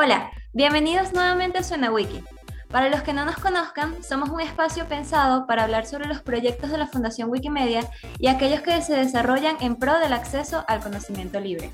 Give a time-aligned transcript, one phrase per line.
[0.00, 2.22] Hola, bienvenidos nuevamente a Suena Wiki.
[2.70, 6.70] Para los que no nos conozcan, somos un espacio pensado para hablar sobre los proyectos
[6.70, 7.80] de la Fundación Wikimedia
[8.16, 11.72] y aquellos que se desarrollan en pro del acceso al conocimiento libre.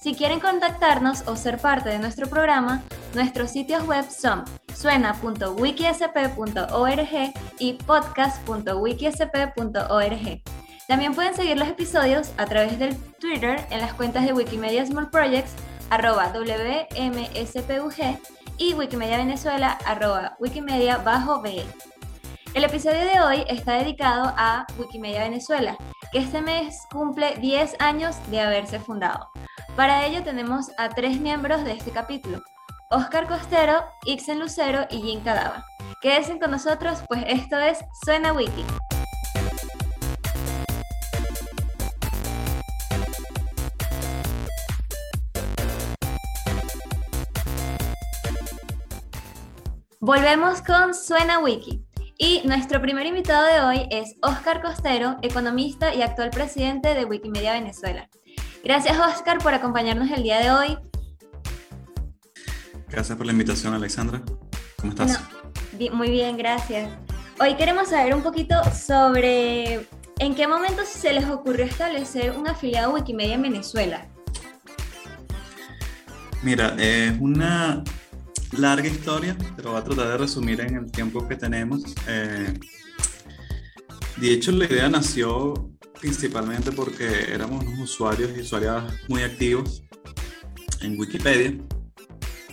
[0.00, 2.80] Si quieren contactarnos o ser parte de nuestro programa,
[3.14, 4.44] nuestros sitios web son
[4.74, 10.42] suena.wikisp.org y podcast.wikisp.org.
[10.88, 15.10] También pueden seguir los episodios a través del Twitter en las cuentas de Wikimedia Small
[15.10, 15.52] Projects
[15.92, 18.18] arroba WMSPUG
[18.56, 21.66] y Wikimedia Venezuela arroba Wikimedia bajo BE.
[22.54, 25.76] El episodio de hoy está dedicado a Wikimedia Venezuela,
[26.10, 29.28] que este mes cumple 10 años de haberse fundado.
[29.76, 32.40] Para ello tenemos a tres miembros de este capítulo,
[32.90, 35.66] Oscar Costero, Ixen Lucero y Jim Cadava.
[36.00, 38.64] Quédense con nosotros, pues esto es Suena Wiki.
[50.04, 51.80] Volvemos con Suena Wiki.
[52.18, 57.52] Y nuestro primer invitado de hoy es Oscar Costero, economista y actual presidente de Wikimedia
[57.52, 58.10] Venezuela.
[58.64, 60.78] Gracias Oscar por acompañarnos el día de hoy.
[62.88, 64.20] Gracias por la invitación Alexandra.
[64.80, 65.20] ¿Cómo estás?
[65.92, 66.90] muy bien, gracias.
[67.38, 69.86] Hoy queremos saber un poquito sobre
[70.18, 74.08] en qué momento se les ocurrió establecer un afiliado Wikimedia en Venezuela.
[76.42, 77.84] Mira, es una
[78.52, 81.82] larga historia, pero voy a tratar de resumir en el tiempo que tenemos.
[82.06, 82.54] Eh,
[84.16, 85.70] de hecho, la idea nació
[86.00, 89.82] principalmente porque éramos unos usuarios y usuarias muy activos
[90.80, 91.56] en Wikipedia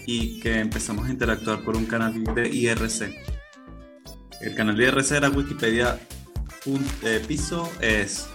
[0.05, 3.13] y que empezamos a interactuar por un canal de IRC.
[4.41, 5.99] El canal de IRC era Wikipedia
[7.03, 8.27] eh, piso es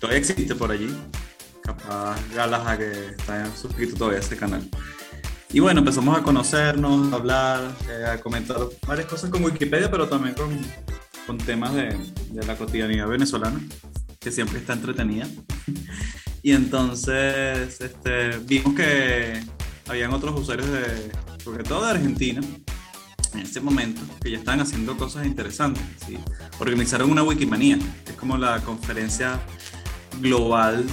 [0.00, 0.94] todavía existe por allí
[1.62, 4.68] capaz galas a que está suscrito todavía a ese canal
[5.50, 10.06] y bueno, empezamos a conocernos, a hablar, eh, a comentar varias cosas con Wikipedia, pero
[10.06, 10.58] también con,
[11.26, 11.96] con temas de,
[12.30, 13.60] de, la cotidianidad venezolana,
[14.18, 15.26] que siempre está entretenida.
[16.42, 19.40] y entonces este, vimos que
[19.88, 22.42] habían otros usuarios, de, sobre todo de Argentina,
[23.32, 25.82] en ese momento, que ya estaban haciendo cosas interesantes.
[26.06, 26.18] ¿sí?
[26.58, 29.40] Organizaron una Wikimanía, que es como la conferencia
[30.20, 30.84] global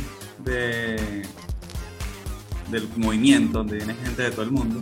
[0.43, 1.25] de
[2.69, 4.79] del movimiento, donde viene gente de todo el mundo,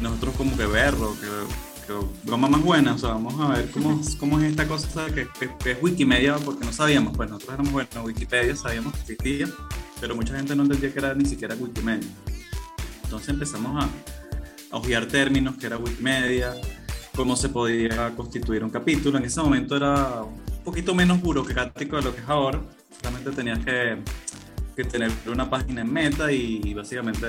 [0.00, 1.92] nosotros como que verlo, que, que
[2.24, 5.28] broma más buena, o sea, vamos a ver cómo, cómo es esta cosa que,
[5.62, 9.48] que, es Wikimedia, porque no sabíamos, pues nosotros éramos, bueno, Wikipedia sabíamos que existía,
[10.00, 12.08] pero mucha gente no entendía que era ni siquiera Wikimedia.
[13.04, 13.88] Entonces empezamos a,
[14.74, 16.54] a ojear términos, que era Wikimedia,
[17.14, 19.18] cómo se podía constituir un capítulo.
[19.18, 22.60] En ese momento era un poquito menos burocrático de lo que es ahora.
[23.00, 23.98] Solamente tenías que
[24.74, 27.26] que tener una página en meta y básicamente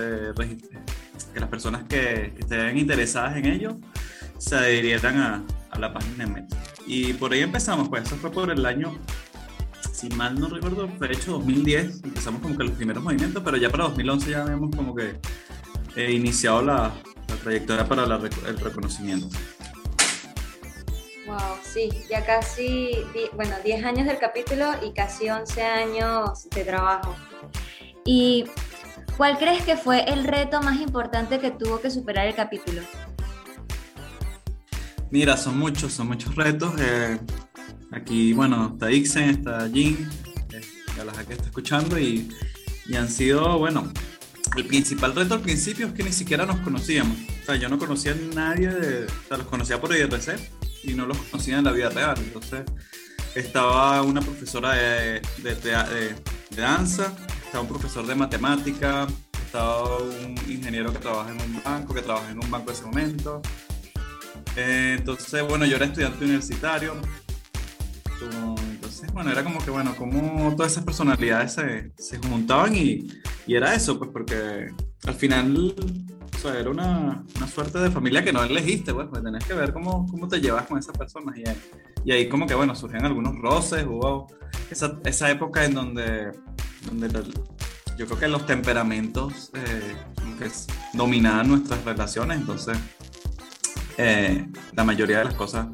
[1.34, 3.78] que las personas que, estén interesadas en ello
[4.38, 5.44] se adhirieran a,
[5.80, 6.58] la página en meta.
[6.86, 8.96] Y por ahí empezamos, pues eso fue por el año,
[9.92, 13.72] si mal no recuerdo, fue hecho 2010, empezamos como que los primeros movimientos, pero ya
[13.72, 15.16] para 2011 ya habíamos como que
[15.96, 16.94] eh, iniciado la,
[17.44, 19.28] trayectoria para el reconocimiento.
[21.34, 22.92] Wow, sí, ya casi,
[23.34, 27.16] bueno, 10 años del capítulo y casi 11 años de trabajo.
[28.06, 28.46] ¿Y
[29.18, 32.84] cuál crees que fue el reto más importante que tuvo que superar el capítulo?
[35.10, 36.76] Mira, son muchos, son muchos retos.
[36.80, 37.18] Eh,
[37.92, 40.08] aquí, bueno, está Ixen, está Jin,
[40.52, 40.62] eh,
[41.02, 42.30] a las que está escuchando y,
[42.96, 43.92] han sido, bueno,
[44.56, 47.18] el principal reto al principio es que ni siquiera nos conocíamos.
[47.42, 50.38] O sea, yo no conocía a nadie, de, o sea, los conocía por IRC
[50.84, 52.16] y no los conocía en la vida real.
[52.18, 52.64] Entonces,
[53.36, 56.16] estaba una profesora de, de, de,
[56.50, 57.14] de danza,
[57.46, 59.08] estaba un profesor de matemática,
[59.46, 62.86] estaba un ingeniero que trabaja en un banco, que trabaja en un banco en ese
[62.86, 63.42] momento.
[64.56, 66.96] Eh, entonces, bueno, yo era estudiante universitario.
[68.72, 73.08] Entonces, bueno, era como que, bueno, como todas esas personalidades se, se juntaban y,
[73.46, 74.70] y, era eso, pues porque
[75.06, 75.76] al final,
[76.44, 79.74] sea, era una, una suerte de familia que no elegiste, pues, pues tenés que ver
[79.74, 81.36] cómo, cómo te llevas con esas personas.
[81.38, 81.44] Y,
[82.06, 84.28] y ahí como que, bueno, surgían algunos roces, hubo
[84.70, 86.32] esa, esa época en donde
[86.86, 87.24] donde
[87.98, 89.96] yo creo que los temperamentos eh,
[90.94, 92.78] dominaban nuestras relaciones, entonces
[93.98, 95.68] eh, la mayoría de las cosas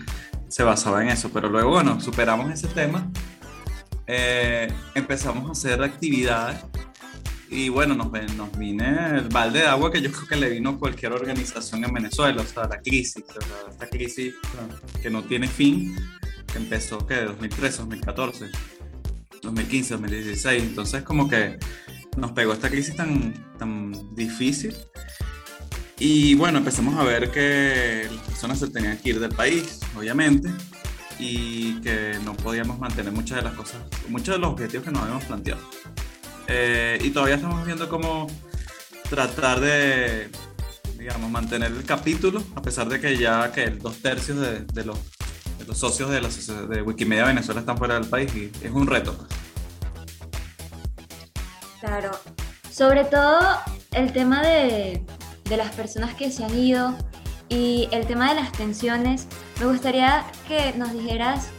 [0.48, 3.10] se basaba en eso, pero luego, bueno, superamos ese tema,
[4.08, 6.64] eh, empezamos a hacer actividades
[7.50, 10.78] y bueno, nos, nos vine el balde de agua que yo creo que le vino
[10.78, 13.24] cualquier organización en Venezuela, o sea, la crisis,
[13.70, 14.36] esta crisis
[15.02, 15.96] que no tiene fin,
[16.52, 18.52] que empezó que 2013, 2014
[19.42, 20.64] 2015, 2016.
[20.64, 21.58] Entonces como que
[22.18, 24.76] nos pegó esta crisis tan, tan difícil
[25.98, 30.50] Y bueno, empezamos a ver que las personas se tenían que ir del país, obviamente,
[31.20, 35.02] y que no podíamos mantener muchas de las cosas, muchos de los objetivos que nos
[35.04, 35.62] habíamos planteado.
[36.52, 38.26] Eh, y todavía estamos viendo cómo
[39.08, 40.32] tratar de,
[40.98, 44.98] digamos, mantener el capítulo, a pesar de que ya que dos tercios de, los,
[45.78, 46.30] socios de, la,
[46.68, 49.16] de Wikimedia Venezuela están fuera del país y es un reto.
[51.80, 52.12] Claro,
[52.72, 53.40] sobre todo
[53.92, 55.04] el tema de,
[55.44, 56.98] de las personas que se han ido
[57.48, 59.28] y el tema de las tensiones,
[59.60, 61.52] me gustaría que nos dijeras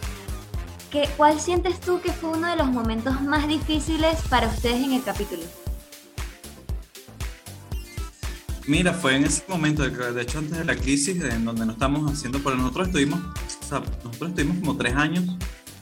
[0.91, 4.93] que, cuál sientes tú que fue uno de los momentos más difíciles para ustedes en
[4.93, 5.43] el capítulo.
[8.67, 12.11] Mira, fue en ese momento, de hecho antes de la crisis, en donde no estamos
[12.13, 15.37] haciendo, pero nosotros estuvimos, o sea, nosotros estuvimos como tres años,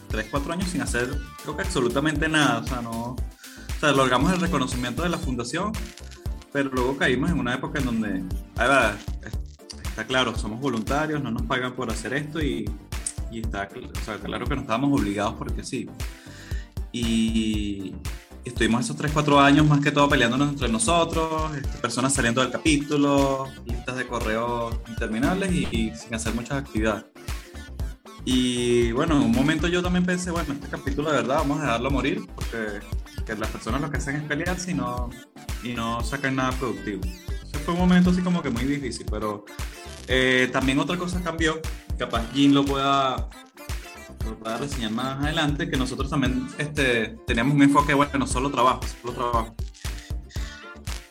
[0.09, 1.11] tres, cuatro años sin hacer,
[1.43, 5.73] creo que absolutamente nada, o sea, no, o sea, logramos el reconocimiento de la fundación,
[6.53, 8.25] pero luego caímos en una época en donde,
[8.57, 8.97] ver,
[9.83, 12.65] está claro, somos voluntarios, no nos pagan por hacer esto y,
[13.31, 15.89] y está o sea, claro que nos estábamos obligados porque sí.
[16.93, 17.95] Y
[18.45, 22.51] estuvimos esos 3, 4 años más que todo peleándonos entre nosotros, este, personas saliendo del
[22.51, 27.05] capítulo, listas de correos interminables y, y, sin hacer muchas actividades.
[28.25, 31.63] Y bueno, en un momento yo también pensé, bueno, este capítulo de verdad vamos a
[31.63, 32.81] dejarlo morir porque
[33.29, 35.11] que las personas lo que hacen es pelearse y no,
[35.63, 37.03] y no sacan nada productivo.
[37.05, 39.45] Ese fue un momento así como que muy difícil, pero
[40.09, 41.61] eh, también otra cosa cambió,
[41.99, 43.29] capaz Jin lo pueda,
[44.25, 48.51] lo pueda reseñar más adelante, que nosotros también este, teníamos un enfoque, bueno, no solo
[48.51, 49.55] trabajo, solo trabajo.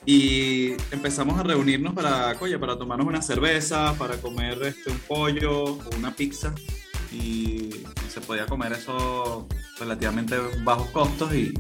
[0.06, 5.64] Y empezamos a reunirnos para, oye, para tomarnos una cerveza, para comer este, un pollo
[5.64, 6.56] o una pizza.
[7.12, 11.54] Y se podía comer eso relativamente bajos costos y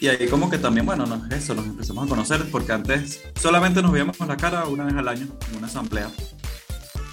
[0.00, 3.82] y ahí como que también, bueno, no, eso, nos empezamos a conocer, porque antes solamente
[3.82, 6.10] nos veíamos la cara una vez al año en una asamblea,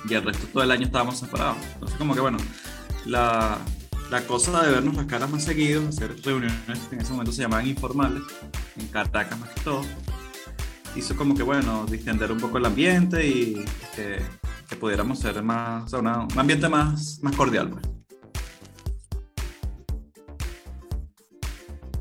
[0.09, 1.57] y el resto todo el año estábamos separados.
[1.73, 2.37] Entonces como que, bueno,
[3.05, 3.57] la,
[4.11, 7.41] la cosa de vernos las caras más seguidos, hacer reuniones que en ese momento se
[7.41, 8.23] llamaban informales,
[8.77, 9.81] en Caracas más que todo,
[10.95, 13.65] hizo como que, bueno, distender un poco el ambiente y
[13.95, 14.21] que,
[14.67, 17.92] que pudiéramos ser más, o sea, un ambiente más, más cordial, pues.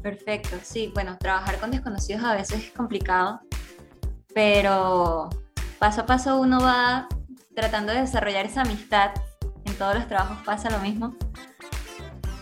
[0.03, 3.41] Perfecto, sí, bueno, trabajar con desconocidos a veces es complicado,
[4.35, 5.31] pero
[5.79, 7.07] paso a paso uno va
[7.55, 9.13] tratando de desarrollar esa amistad.
[9.65, 11.15] En todos los trabajos pasa lo mismo.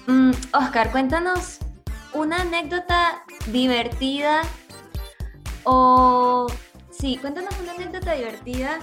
[0.06, 1.58] Mm, Oscar, cuéntanos
[2.14, 4.42] una anécdota divertida
[5.64, 6.46] o...
[6.90, 8.78] Sí, cuéntanos una anécdota divertida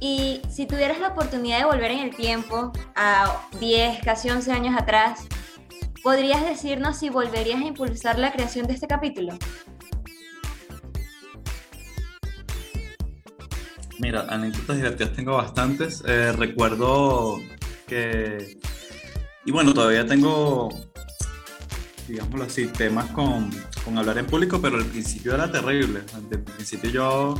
[0.00, 4.76] y si tuvieras la oportunidad de volver en el tiempo a 10, casi 11 años
[4.76, 5.26] atrás,
[6.02, 9.38] ¿Podrías decirnos si volverías a impulsar la creación de este capítulo?
[14.00, 16.02] Mira, anécdotas divertidas tengo bastantes.
[16.06, 17.38] Eh, recuerdo
[17.86, 18.58] que...
[19.44, 20.70] Y bueno, todavía tengo,
[22.08, 23.50] digámoslo así, temas con,
[23.84, 26.00] con hablar en público, pero al principio era terrible.
[26.14, 27.34] Al principio yo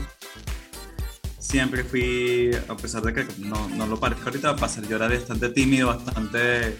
[1.40, 5.48] siempre fui, a pesar de que no, no lo parezco ahorita, pasar yo era bastante
[5.48, 6.76] tímido, bastante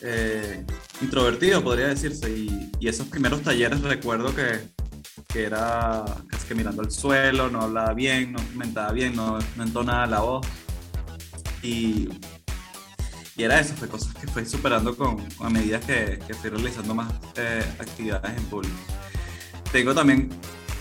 [0.00, 0.64] eh,
[1.00, 2.30] introvertido, podría decirse.
[2.30, 4.60] Y, esos primeros talleres recuerdo que,
[5.28, 9.62] que, era casi que mirando al suelo, no hablaba bien, no comentaba bien, no, no
[9.62, 10.46] entonaba la voz.
[11.62, 12.10] Y,
[13.36, 16.94] y era eso, fue cosas que fui superando con, a medida que, que fui realizando
[16.94, 18.76] más eh, actividades en público.
[19.72, 20.28] Tengo también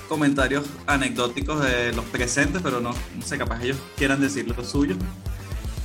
[0.10, 4.96] comentarios anecdóticos de los presentes, pero no, no sé, capaz ellos quieran decir lo suyo.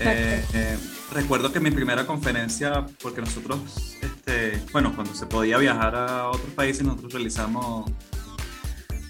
[0.00, 0.78] Eh, eh,
[1.12, 6.50] recuerdo que mi primera conferencia, porque nosotros, este, bueno, cuando se podía viajar a otros
[6.54, 7.90] países, nosotros realizamos,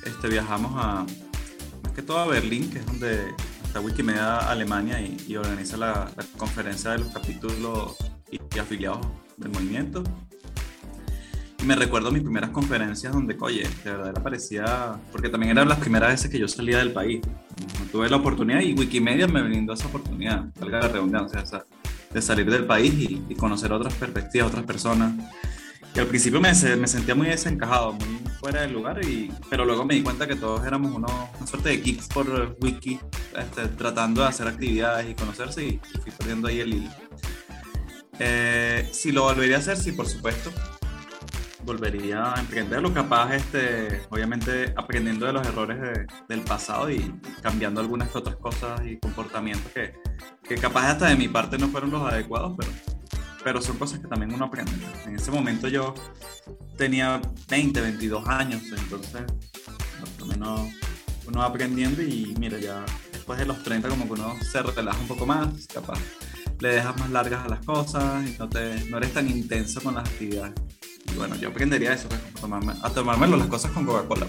[0.05, 1.07] este, viajamos a,
[1.83, 6.93] más que todo a Berlín, que es donde está Wikimedia Alemania y, organiza la, conferencia
[6.93, 7.97] de los capítulos
[8.31, 10.03] y, y afiliados del movimiento.
[11.61, 15.79] Y me recuerdo mis primeras conferencias donde, oye, de verdad parecía, porque también eran las
[15.79, 17.21] primeras veces que yo salía del país.
[17.91, 21.41] tuve la oportunidad y Wikimedia me brindó esa oportunidad, valga la redundancia,
[22.11, 25.13] de salir del país y, conocer otras perspectivas, otras personas.
[25.95, 29.85] Y al principio me, me, sentía muy desencajado, muy fuera del lugar, y, pero luego
[29.85, 33.01] me di cuenta que todos éramos uno, una suerte de kicks por wiki,
[33.37, 36.91] este, tratando de hacer actividades y conocerse, y, fui perdiendo ahí el hilo.
[38.19, 40.51] Eh, si lo volvería a hacer, sí, por supuesto
[41.65, 48.15] volvería a emprenderlo, capaz, este, obviamente aprendiendo de los errores del pasado y cambiando algunas
[48.15, 49.95] otras cosas y comportamientos que,
[50.43, 52.71] que capaz hasta de mi parte no fueron los adecuados, pero,
[53.45, 54.73] pero son cosas que también uno aprende.
[55.07, 55.95] En ese momento yo
[56.77, 59.23] tenía 20, 22 años, entonces
[60.01, 60.61] más o menos
[61.27, 64.99] uno va aprendiendo y mira, ya después de los 30 como que uno se relaja
[64.99, 65.99] un poco más, capaz
[66.61, 69.95] le dejas más largas a las cosas y no, te, no eres tan intenso con
[69.95, 70.55] las actividades.
[71.13, 74.27] Y bueno, yo aprendería eso, pues, a, tomarme, a tomármelo las cosas con Coca-Cola.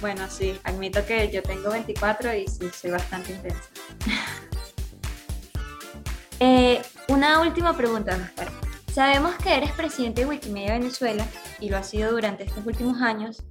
[0.00, 3.62] Bueno, sí, admito que yo tengo 24 y sí, soy bastante intensa.
[6.40, 8.48] eh, una última pregunta, Oscar.
[8.92, 11.26] Sabemos que eres presidente de Wikimedia Venezuela
[11.60, 13.42] y lo has sido durante estos últimos años.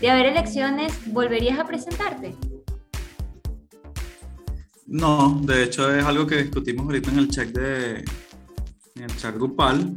[0.00, 2.34] De haber elecciones, ¿volverías a presentarte?
[4.86, 8.04] No, de hecho es algo que discutimos ahorita en el chat de
[8.94, 9.96] en el chat grupal,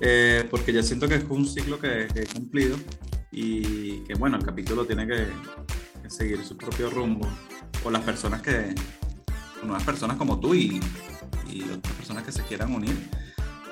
[0.00, 2.76] eh, porque ya siento que es un ciclo que, he cumplido
[3.30, 5.26] y que bueno, el capítulo tiene que,
[6.08, 7.26] seguir su propio rumbo
[7.82, 8.74] o las personas que,
[9.62, 10.80] nuevas personas como tú y,
[11.50, 12.94] y otras personas que se quieran unir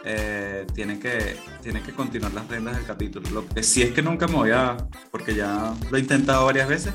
[0.05, 3.31] eh, tienen, que, tienen que continuar las reglas del capítulo.
[3.31, 4.77] Lo que sí es que nunca me voy a,
[5.11, 6.93] porque ya lo he intentado varias veces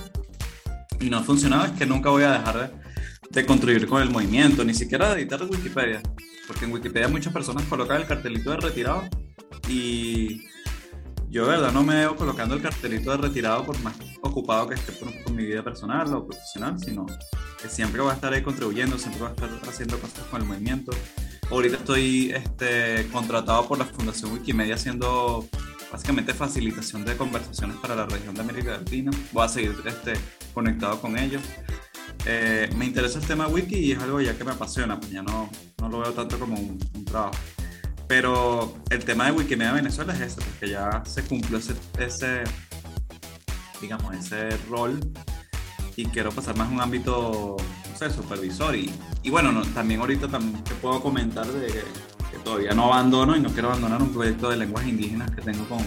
[1.00, 2.74] y no ha funcionado, es que nunca voy a dejar
[3.30, 6.02] de, contribuir con el movimiento, ni siquiera de editar Wikipedia,
[6.48, 9.04] porque en Wikipedia muchas personas colocan el cartelito de retirado
[9.68, 10.48] y
[11.30, 14.76] yo de verdad no me veo colocando el cartelito de retirado por más ocupado que
[14.76, 17.06] esté con, mi vida personal o profesional, sino
[17.62, 20.48] que siempre voy a estar ahí contribuyendo, siempre voy a estar haciendo cosas con el
[20.48, 20.92] movimiento.
[21.52, 25.46] Ahorita estoy este, contratado por la Fundación Wikimedia haciendo
[25.92, 29.12] básicamente facilitación de conversaciones para la región de América Latina.
[29.32, 30.14] Voy a seguir este,
[30.54, 31.42] conectado con ellos.
[32.26, 35.22] Eh, me interesa el tema wiki y es algo ya que me apasiona, pues ya
[35.22, 37.36] no, no lo veo tanto como un, trabajo.
[38.08, 42.44] Pero el tema de Wikimedia Venezuela es ese, porque ya se cumplió ese, ese
[43.82, 45.00] digamos, ese rol
[45.96, 47.58] y quiero pasar más a un ámbito
[47.98, 48.76] sé, supervisor.
[48.76, 48.92] Y,
[49.24, 51.84] y bueno, también ahorita también te puedo comentar de que,
[52.44, 55.80] todavía no abandono y no quiero abandonar un proyecto de lenguas indígenas que tengo con,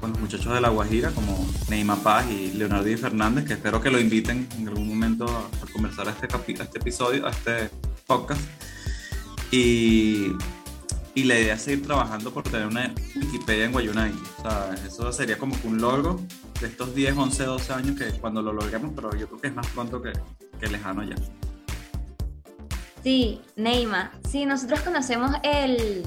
[0.00, 3.80] con los muchachos de La Guajira, como Neima Paz y Leonardo y Fernández, que espero
[3.80, 7.70] que lo inviten en algún momento a, conversar a este, a este episodio, a este
[8.06, 8.40] podcast.
[9.50, 10.32] Y,
[11.14, 14.12] y la idea es seguir trabajando por tener una Wikipedia en Guayunay.
[14.38, 16.20] O sea, eso sería como un logro
[16.60, 19.54] de estos 10, 11, 12 años que cuando lo logremos, pero yo creo que es
[19.54, 20.12] más pronto que,
[20.58, 21.16] que lejano ya.
[23.02, 24.12] Sí, Neima.
[24.28, 26.06] Sí, nosotros conocemos el,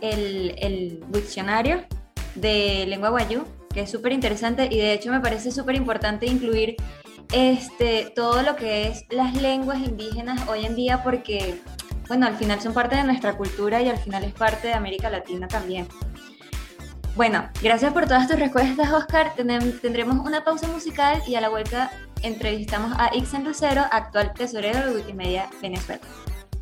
[0.00, 1.84] el, el diccionario
[2.40, 6.76] de lengua guayú, que es súper interesante y de hecho me parece súper importante incluir
[7.32, 11.60] este, todo lo que es las lenguas indígenas hoy en día porque,
[12.08, 15.10] bueno, al final son parte de nuestra cultura y al final es parte de América
[15.10, 15.86] Latina también.
[17.16, 19.34] Bueno, gracias por todas tus respuestas, Oscar.
[19.34, 21.90] Tendremos una pausa musical y a la vuelta
[22.22, 26.00] entrevistamos a Ixen Lucero, actual tesorero de Wikimedia Venezuela.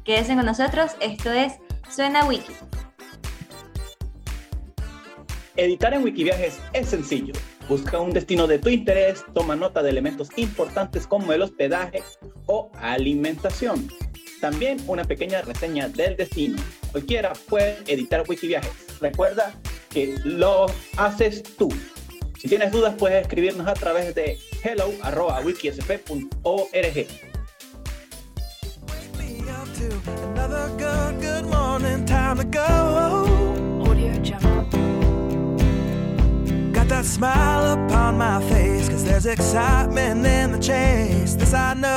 [0.04, 1.54] Quédense con nosotros, esto es
[1.90, 2.54] Suena Wiki.
[5.56, 7.32] Editar en Wikiviajes es sencillo.
[7.68, 12.02] Busca un destino de tu interés, toma nota de elementos importantes como el hospedaje
[12.44, 13.90] o alimentación.
[14.40, 16.62] También una pequeña reseña del destino.
[16.92, 19.00] Cualquiera puede editar Wikiviajes.
[19.00, 19.54] Recuerda
[19.90, 20.66] que lo
[20.98, 21.70] haces tú.
[22.38, 27.06] Si tienes dudas, puedes escribirnos a través de hello.wikisp.org.
[36.96, 41.34] that smile upon my face, cause there's excitement in the chase.
[41.34, 41.95] This I know.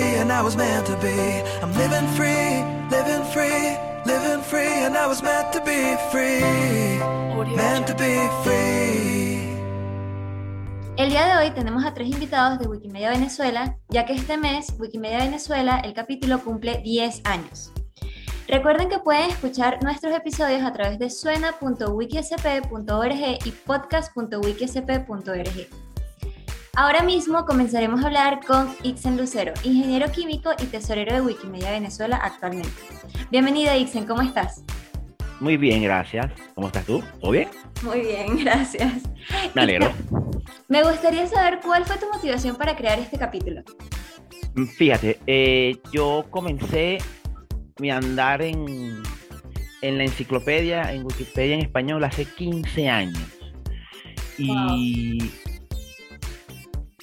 [0.00, 1.42] Free, and I was meant to be.
[1.62, 6.40] I'm living free, living free, living free, and I was meant to be free.
[7.56, 9.38] Meant to be free.
[10.96, 14.74] El día de hoy tenemos a tres invitados de Wikimedia Venezuela, ya que este mes
[14.78, 17.72] Wikimedia Venezuela, el capítulo cumple 10 años.
[18.46, 25.89] Recuerden que pueden escuchar nuestros episodios a través de suena.wikisp.org y podcast.wikisp.org.
[26.76, 32.16] Ahora mismo comenzaremos a hablar con Ixen Lucero, ingeniero químico y tesorero de Wikimedia Venezuela
[32.16, 32.70] actualmente.
[33.30, 34.62] Bienvenido Ixen, ¿cómo estás?
[35.40, 36.30] Muy bien, gracias.
[36.54, 37.02] ¿Cómo estás tú?
[37.20, 37.48] ¿Todo bien?
[37.82, 39.02] Muy bien, gracias.
[39.52, 39.92] Me alegro.
[40.68, 43.62] Me gustaría saber cuál fue tu motivación para crear este capítulo.
[44.54, 46.98] Mm, Fíjate, eh, yo comencé
[47.80, 49.02] mi andar en,
[49.82, 53.24] en la enciclopedia, en Wikipedia en español, hace 15 años.
[54.38, 55.18] Y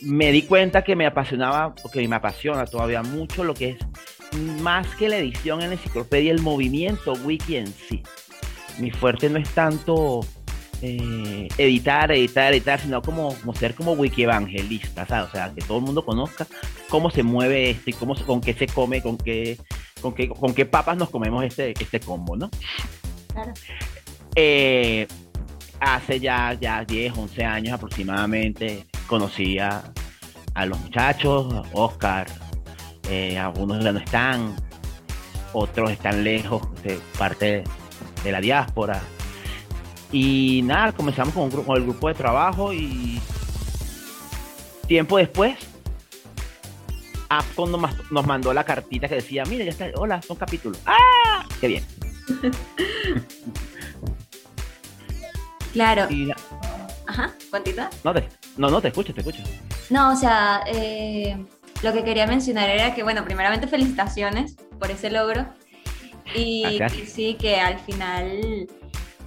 [0.02, 3.78] me di cuenta que me apasionaba, porque me apasiona todavía mucho lo que es
[4.62, 8.04] más que la edición en la enciclopedia, el movimiento wiki en sí.
[8.78, 10.22] Mi fuerte no es tanto
[10.82, 15.30] eh, editar, editar, editar, sino como, como ser como wiki evangelista, ¿sabes?
[15.30, 16.46] O sea, que todo el mundo conozca
[16.90, 19.58] cómo se mueve esto y cómo, se- con qué se come, con qué,
[20.02, 22.52] con qué, con qué papas nos comemos este, este combo, ¿no?
[23.34, 23.54] Claro.
[24.36, 25.08] Eh,
[25.80, 29.84] hace ya, ya 10, 11 años aproximadamente conocí a,
[30.54, 32.28] a los muchachos, Oscar,
[33.10, 34.56] eh, algunos ya no están,
[35.54, 37.64] otros están lejos, de parte
[38.24, 39.02] de la diáspora.
[40.12, 43.20] Y nada, comenzamos con, un grupo, con el grupo de trabajo y
[44.88, 45.58] tiempo después,
[47.30, 50.80] AFCON nos, mandó la cartita que decía, mira, ya está, hola, son capítulos.
[50.86, 51.46] ¡Ah!
[51.60, 51.86] ¡Qué bien!
[55.74, 56.08] Claro.
[56.10, 56.32] Y,
[57.06, 57.92] Ajá, ¿cuantita?
[58.04, 59.42] no, te, no, no, te escucho, te escucho.
[59.90, 61.38] No, o sea, eh,
[61.84, 65.46] lo que quería mencionar era que, bueno, primeramente felicitaciones por ese logro.
[66.36, 68.68] Y, sí, que al final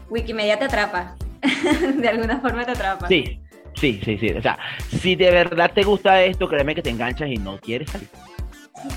[0.09, 1.17] Wikimedia te atrapa.
[1.97, 3.09] de alguna forma te atrapa.
[3.09, 3.41] Sí,
[3.75, 4.31] sí, sí, sí.
[4.31, 4.59] O sea,
[5.01, 8.09] si de verdad te gusta esto, créeme que te enganchas y no quieres salir.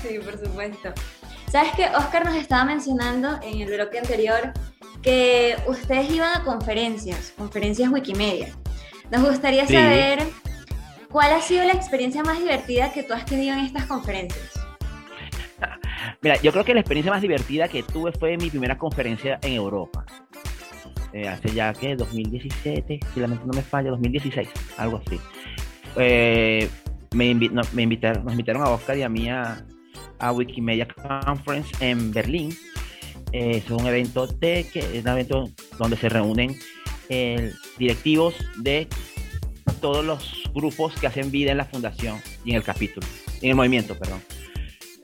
[0.02, 0.92] Sí, por supuesto.
[1.50, 4.52] Sabes que Oscar nos estaba mencionando en el bloque anterior
[5.02, 8.48] que ustedes iban a conferencias, conferencias Wikimedia.
[9.10, 9.74] Nos gustaría Sí.
[9.74, 10.20] saber
[11.10, 14.50] cuál ha sido la experiencia más divertida que tú has tenido en estas conferencias.
[16.22, 19.52] Mira, yo creo que la experiencia más divertida que tuve fue mi primera conferencia en
[19.54, 20.04] Europa.
[21.12, 25.20] Eh, hace ya que 2017, si la mente no me falla, 2016, algo así.
[25.96, 26.68] Eh,
[27.14, 29.64] me, invi- no, me invitaron, nos invitaron a Oscar y a mí a,
[30.18, 32.52] a Wikimedia Conference en Berlín.
[33.30, 36.56] Eh, es un evento de que es un evento donde se reúnen
[37.08, 38.88] eh, directivos de
[39.80, 43.06] todos los grupos que hacen vida en la fundación y en el capítulo,
[43.42, 44.22] en el movimiento, perdón.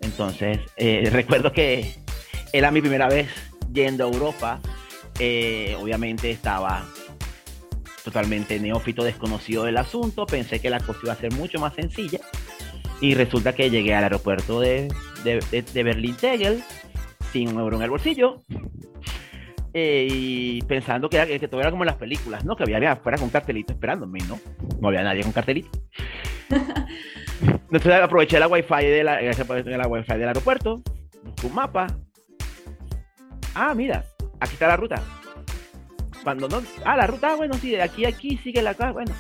[0.03, 1.95] Entonces, eh, recuerdo que
[2.53, 3.29] era mi primera vez
[3.73, 4.61] yendo a Europa.
[5.19, 6.87] Eh, obviamente estaba
[8.05, 10.25] totalmente neófito, desconocido del asunto.
[10.27, 12.21] Pensé que la cosa iba a ser mucho más sencilla.
[13.03, 14.89] Y resulta que llegué al aeropuerto de,
[15.25, 16.63] de, de- de Berlín-Tegel
[17.33, 18.43] sin un euro en el bolsillo.
[19.73, 22.57] Eh, y pensando que, que todo era como las películas, ¿no?
[22.57, 24.39] Que había alguien afuera con cartelito esperándome, ¿no?
[24.81, 25.71] No había nadie con cartelito.
[27.41, 30.83] Entonces aproveché la wifi de la, la wifi del aeropuerto,
[31.25, 31.87] busqué un mapa.
[33.55, 34.05] Ah, mira,
[34.41, 35.03] aquí está la ruta.
[36.25, 38.93] Cuando no, ah, la ruta, ah, bueno, sí, de aquí a aquí sigue la casa,
[38.93, 39.13] bueno.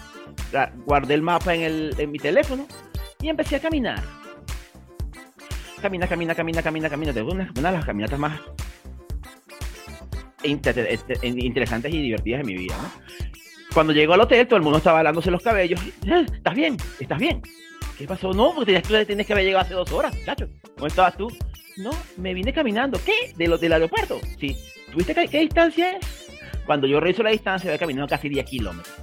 [0.52, 2.66] La- guardé el mapa en, el, en mi teléfono
[3.22, 4.02] y empecé a caminar.
[5.80, 7.12] Camina, camina, camina, camina, camina.
[7.12, 8.38] De una, una de las caminatas más
[10.42, 12.90] este, interesantes y divertidas de mi vida, ¿no?
[13.72, 15.80] Cuando llegó al hotel, todo el mundo estaba halándose los cabellos.
[16.04, 16.76] "Eh, ¿Estás bien?
[16.98, 17.40] ¿Estás bien?
[17.96, 18.32] ¿Qué pasó?
[18.32, 20.48] No, porque tenías, tú tienes que haber llegado hace dos horas, chacho.
[20.74, 21.28] ¿Cómo estabas tú?
[21.76, 22.98] No, me vine caminando.
[23.04, 23.32] ¿Qué?
[23.36, 24.20] ¿De lo, ¿Del aeropuerto?
[24.38, 24.56] Sí.
[24.90, 26.28] ¿Tuviste qué, qué distancia es?
[26.66, 28.96] Cuando yo reviso la distancia, había caminado casi 10 kilómetros.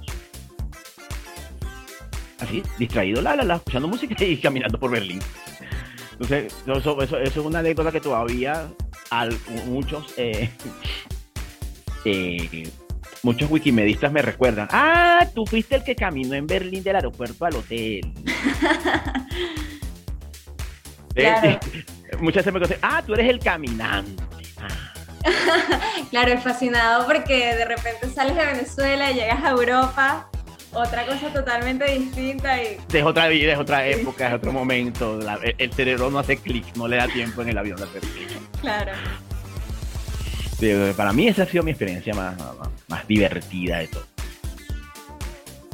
[2.40, 5.20] Así, distraído, la, la, la, escuchando música y caminando por Berlín.
[6.12, 8.68] Entonces, eso, eso, eso es una anécdota que todavía
[9.10, 10.50] al, muchos, eh,
[13.22, 14.68] muchos wikimedistas me recuerdan.
[14.70, 18.00] Ah, tú fuiste el que caminó en Berlín del aeropuerto al hotel.
[21.14, 21.48] Claro.
[21.48, 21.58] Eh,
[22.20, 24.22] Muchas veces me dicen, ah, tú eres el caminante.
[24.58, 24.92] Ah,
[26.10, 30.28] Claro, es fascinado porque de repente sales de Venezuela y llegas a Europa,
[30.72, 35.18] otra cosa totalmente distinta y es otra vida, es otra época, es otro momento.
[35.18, 38.38] la- el, el cerebro no hace clic, no le da tiempo en el avión clic.
[38.60, 38.92] claro.
[40.58, 44.04] Sí, Para mí esa ha sido mi experiencia más, más, más divertida de todo.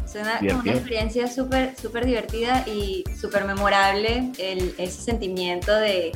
[0.06, 6.12] Suena como una experiencia súper súper divertida y súper memorable el, ese sentimiento de,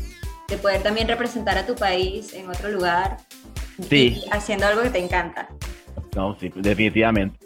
[0.49, 3.17] de poder también representar a tu país en otro lugar
[3.89, 4.23] Sí.
[4.25, 5.49] y haciendo algo que te encanta.
[6.15, 7.39] No, sí, definitivamente.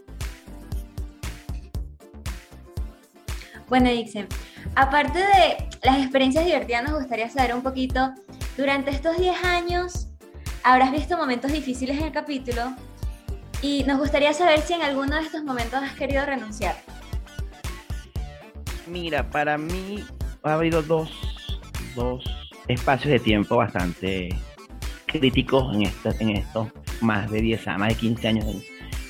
[3.69, 4.27] Bueno, Dixon,
[4.75, 8.13] aparte de las experiencias divertidas, nos gustaría saber un poquito,
[8.57, 10.09] durante estos 10 años,
[10.65, 12.75] habrás visto momentos difíciles en el capítulo
[13.61, 16.77] y nos gustaría saber si en alguno de estos momentos has querido renunciar.
[18.87, 20.05] Mira, para mí
[20.43, 21.11] ha habido dos,
[21.95, 22.25] dos
[22.69, 24.29] espacios de tiempo bastante
[25.07, 26.69] críticos en, esta- en estos
[27.01, 28.63] más de 10 años, más de 15 años en,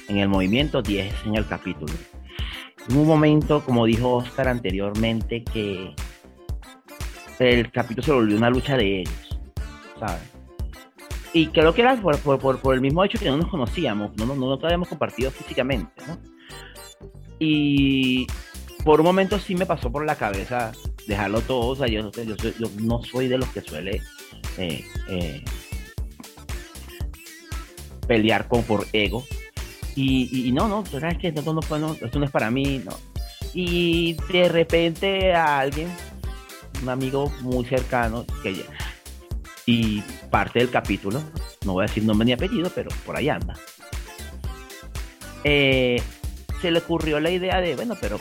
[0.09, 1.93] en el movimiento, 10 en el capítulo.
[2.91, 5.95] Hubo un momento, como dijo Oscar anteriormente, que
[7.39, 9.39] el capítulo se volvió una lucha de ellos,
[9.99, 10.21] ¿sabes?
[11.35, 14.15] Y creo que era por, por- por- por el mismo hecho que no nos conocíamos,
[14.17, 16.19] no, no, no nos habíamos compartido físicamente, ¿no?
[17.39, 18.27] Y
[18.85, 20.73] por un momento sí me pasó por la cabeza
[21.07, 21.69] dejarlo todo.
[21.69, 24.01] O sea, yo, yo, soy- yo no soy de los que suele
[24.59, 25.45] eh, eh,
[28.07, 29.25] pelear con, por ego.
[29.97, 31.19] Y, y- no, no, ¿sabes
[31.81, 32.93] no, esto no es para mí, no.
[33.55, 35.89] Y de repente a alguien,
[36.83, 38.63] un amigo muy cercano, que ya-
[39.67, 41.23] y parte del capítulo,
[41.65, 43.55] no voy a decir nombre ni apellido, pero por ahí anda.
[45.45, 46.01] eh,
[46.61, 48.19] se le ocurrió la idea de, bueno, pero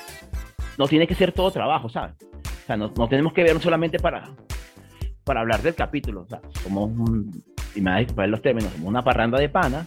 [0.78, 2.16] no tiene que ser todo trabajo, ¿sabes?
[2.64, 4.30] O sea, no, no tenemos que vernos solamente para,
[5.24, 6.22] para hablar del capítulo.
[6.22, 7.44] O sea, somos, un,
[7.76, 9.86] y me disculpar los términos, somos una parranda de pana.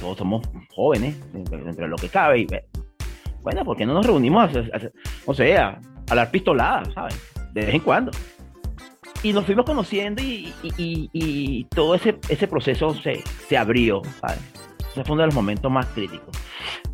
[0.00, 2.40] Todos somos jóvenes, entre, lo que cabe.
[2.40, 2.46] Y,
[3.42, 4.80] bueno, ¿por qué no nos reunimos a, a
[5.24, 7.18] o sea, a hablar pistoladas, ¿sabes?
[7.54, 8.10] De vez en cuando.
[9.22, 14.02] Y nos fuimos conociendo y, y- todo ese, ese proceso se, se abrió.
[14.92, 16.36] Ese fue uno de los momentos más críticos.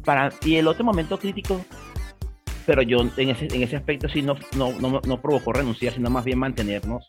[0.05, 1.65] Para, y el otro momento crítico
[2.67, 6.09] pero yo en ese, en ese aspecto sí no, no, no, no provocó renunciar, sino
[6.09, 7.05] más bien mantenernos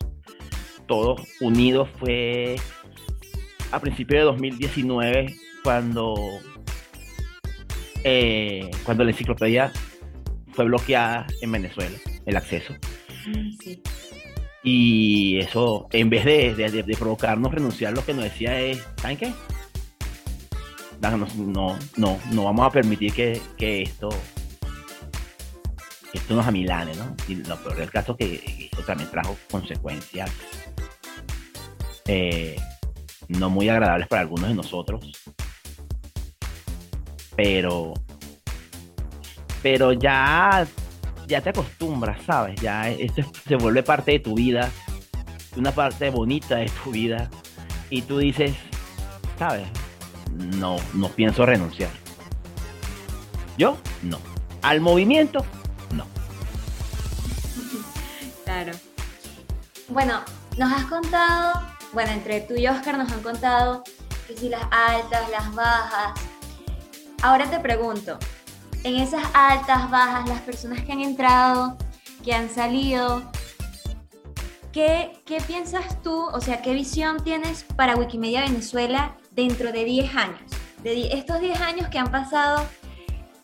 [0.86, 1.88] todos unidos.
[1.98, 2.56] Fue
[3.72, 6.14] a principios de 2019 cuando,
[8.04, 9.72] eh, cuando la enciclopedia
[10.52, 12.74] fue bloqueada en Venezuela, el acceso.
[13.24, 13.82] Sí.
[14.68, 19.32] Y eso, en vez de, de- provocarnos renunciar, lo que nos decía es, ¿saben qué?
[21.00, 24.08] No, no, no, vamos a permitir que, que esto
[26.12, 27.14] esto nos amilane, ¿no?
[27.28, 30.30] Y lo peor del caso es que esto también trajo consecuencias
[32.06, 32.56] eh,
[33.28, 35.12] no muy agradables para algunos de nosotros.
[37.36, 37.94] Pero
[39.62, 40.66] pero ya
[41.26, 42.60] ya te acostumbras, ¿sabes?
[42.60, 44.70] Ya esto es- se vuelve parte de tu vida,
[45.56, 47.28] una parte bonita de tu vida
[47.90, 48.54] y tú dices,
[49.38, 49.66] ¿sabes?
[50.34, 51.90] No no pienso renunciar.
[53.56, 54.18] Yo no.
[54.62, 55.44] Al movimiento
[55.92, 56.04] no.
[58.44, 58.72] Claro.
[59.88, 60.20] Bueno,
[60.58, 61.62] nos has contado,
[61.92, 63.82] bueno, entre tú y Oscar nos han contado
[64.26, 66.20] que si las altas, las bajas.
[67.22, 68.18] Ahora te pregunto,
[68.86, 71.76] en esas altas, bajas, las personas que han entrado,
[72.24, 73.20] que han salido,
[74.72, 80.14] ¿qué, qué piensas tú, o sea, qué visión tienes para Wikimedia Venezuela dentro de 10
[80.14, 80.40] años?
[80.84, 82.64] De estos 10 años que han pasado,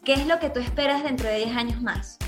[0.04, 2.18] ¿qué es lo que tú esperas dentro de 10 años más?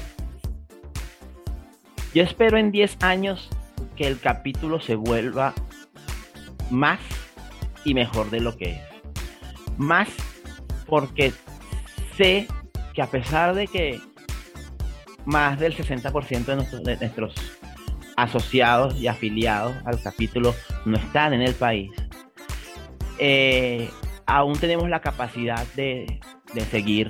[2.13, 3.49] Yo espero en 10 años
[3.95, 5.55] que el capítulo se vuelva
[6.69, 6.99] más
[7.85, 8.81] y mejor de lo que es.
[9.79, 10.09] Más
[10.89, 11.33] porque
[12.17, 12.49] sé
[12.95, 14.01] que a pesar de que
[15.25, 17.35] más del 60% de nuestros, de nuestros
[18.17, 20.55] asociados y afiliados al capítulo
[20.85, 21.91] no están en el país,
[23.19, 23.91] eh,
[24.27, 26.21] aún tenemos la capacidad de,
[26.55, 27.09] de seguir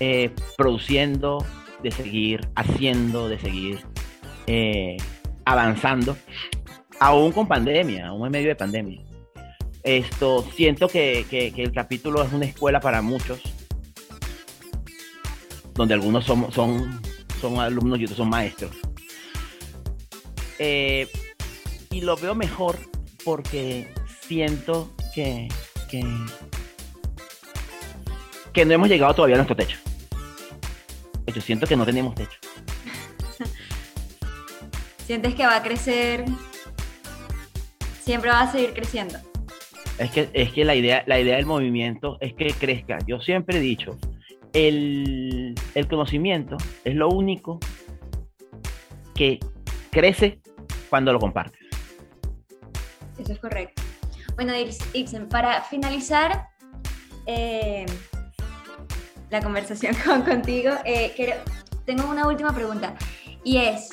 [0.00, 1.44] eh, produciendo,
[1.82, 3.80] de seguir haciendo, de seguir
[4.46, 4.96] eh,
[5.44, 6.16] avanzando,
[7.00, 9.02] aún con pandemia, aún en medio de pandemia.
[9.82, 13.40] Esto, siento que, que, el capítulo es una escuela para muchos,
[15.78, 17.00] donde algunos son, son,
[17.40, 18.72] son alumnos y otros son maestros.
[20.58, 21.08] Eh,
[21.90, 22.76] y lo veo mejor
[23.24, 25.48] porque siento que,
[25.88, 26.04] que,
[28.52, 29.78] que no hemos llegado todavía a nuestro techo.
[31.32, 32.38] Yo siento que no tenemos techo.
[35.06, 36.24] ¿Sientes que va a crecer?
[38.02, 39.18] Siempre va a seguir creciendo.
[39.98, 42.98] Es que, es que la, idea, la idea del movimiento es que crezca.
[43.06, 43.96] Yo siempre he dicho,
[44.52, 47.58] el, el conocimiento es lo único
[49.14, 49.38] que
[49.90, 50.40] crece
[50.88, 51.60] cuando lo compartes.
[53.18, 53.82] Eso es correcto.
[54.36, 54.52] Bueno,
[54.92, 56.46] Ixen, para finalizar
[57.26, 57.84] eh,
[59.30, 61.42] la conversación contigo, eh,
[61.84, 62.94] tengo una última pregunta
[63.42, 63.90] y es,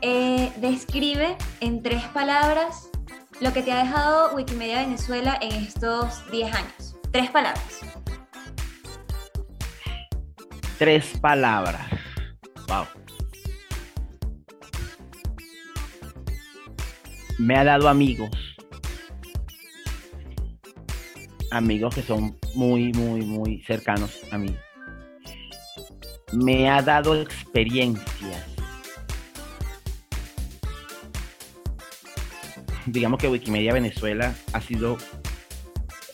[0.00, 2.90] eh, describe en tres palabras
[3.40, 6.96] lo que te ha dejado Wikimedia Venezuela en estos 10 años.
[7.12, 7.80] Tres palabras.
[10.80, 11.86] Tres palabras.
[12.66, 12.86] Wow.
[17.38, 18.30] Me ha dado amigos.
[21.50, 24.56] Amigos que son muy, muy, muy cercanos a mí.
[26.32, 28.46] Me ha dado experiencias
[32.86, 34.96] digamos que Wikimedia Venezuela ha sido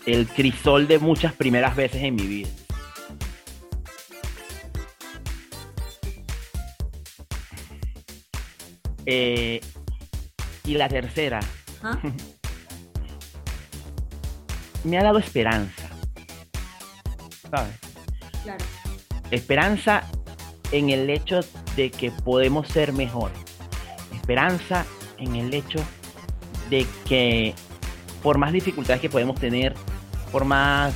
[0.07, 2.49] el crisol de muchas primeras veces en mi vida.
[9.07, 9.61] Eh,
[10.65, 11.41] y la tercera,
[11.83, 11.99] ¿Ah?
[14.85, 15.89] me ha dado esperanza.
[17.51, 17.75] ¿Sabes?
[18.43, 18.65] Claro.
[19.31, 20.05] Esperanza
[20.73, 21.41] en el hecho
[21.77, 23.31] de que podemos ser mejor.
[24.13, 24.85] Esperanza
[25.19, 25.79] en el hecho
[26.71, 27.55] de que
[28.23, 29.75] por más dificultades que podemos tener,
[30.33, 30.95] por más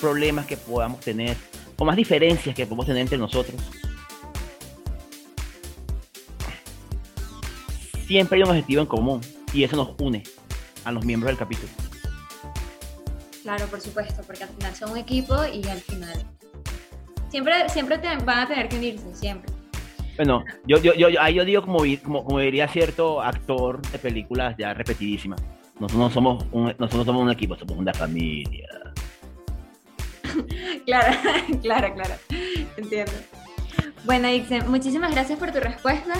[0.00, 1.36] problemas que podamos tener,
[1.76, 3.60] o más diferencias que podemos tener entre nosotros,
[8.08, 9.20] siempre hay un objetivo en común
[9.52, 10.22] y eso nos une
[10.84, 11.70] a los miembros del capítulo.
[13.42, 16.24] Claro, por supuesto, porque al final son un equipo y al final
[17.28, 19.52] siempre, siempre van a tener que unirse, siempre.
[20.16, 24.74] Bueno, yo, yo, yo, ahí yo digo como, como, diría cierto actor de películas ya
[24.74, 25.40] repetidísimas.
[25.78, 28.68] Nosotros no somos un, nosotros somos un equipo, somos una familia.
[30.86, 31.16] claro,
[31.62, 32.14] claro, claro.
[32.76, 33.12] Entiendo.
[34.04, 36.14] Bueno, Ixen, muchísimas gracias por tu respuesta.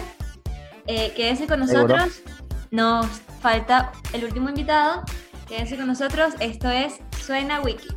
[0.88, 2.22] Eh, quédense con nosotros.
[2.70, 3.06] Nos
[3.40, 5.02] falta el último invitado.
[5.46, 6.32] Quédense con nosotros.
[6.40, 7.88] Esto es Suena Wiki.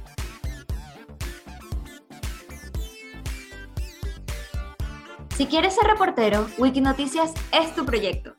[5.36, 8.34] Si quieres ser reportero, Wikinoticias es tu proyecto.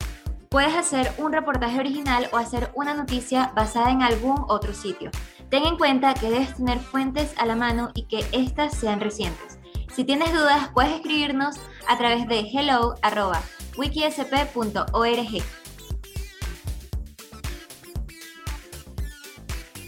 [0.49, 5.09] Puedes hacer un reportaje original o hacer una noticia basada en algún otro sitio.
[5.49, 9.57] Ten en cuenta que debes tener fuentes a la mano y que éstas sean recientes.
[9.95, 12.43] Si tienes dudas, puedes escribirnos a través de
[13.73, 15.43] hello.wikisp.org.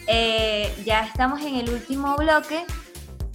[0.07, 2.63] Eh, ya estamos en el último bloque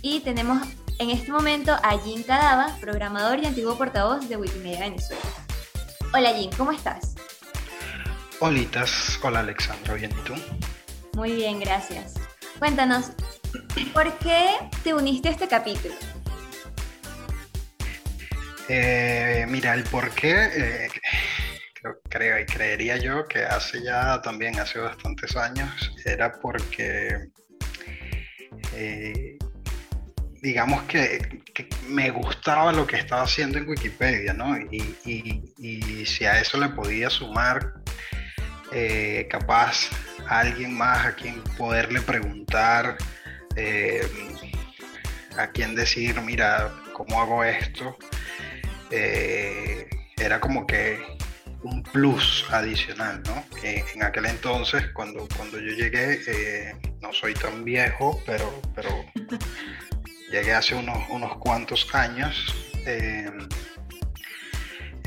[0.03, 0.63] y tenemos
[0.99, 5.23] en este momento a Jim Cadava, programador y antiguo portavoz de Wikimedia Venezuela.
[6.13, 7.15] Hola Jim, ¿cómo estás?
[8.39, 10.35] Holitas, hola Alexandra, ¿bien y tú?
[11.15, 12.15] Muy bien, gracias.
[12.59, 13.11] Cuéntanos,
[13.93, 14.51] ¿por qué
[14.85, 15.95] te uniste a este capítulo?
[18.73, 20.89] Eh, mira, el por qué, eh,
[22.09, 27.31] creo, y creería yo que hace ya también, hace bastantes años, era porque
[28.77, 29.37] eh,
[30.41, 31.43] digamos que,
[31.89, 34.57] me gustaba lo que estaba haciendo en Wikipedia, ¿no?
[34.57, 37.73] Y, si a eso le podía sumar
[39.29, 39.91] capaz
[40.29, 42.97] a alguien más a quien poderle preguntar,
[45.37, 47.97] a quien decir, mira, ¿cómo hago esto?
[48.91, 50.99] Eh, era como que
[51.63, 53.45] un plus adicional, ¿no?
[53.63, 58.89] en aquel entonces, cuando, cuando yo llegué, no soy tan viejo, pero, pero
[60.33, 62.55] llegué hace unos, unos cuantos años.